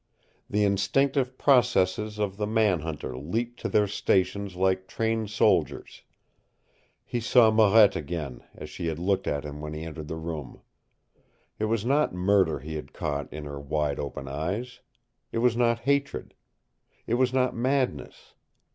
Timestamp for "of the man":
2.17-2.79